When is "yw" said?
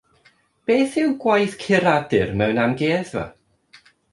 1.01-1.11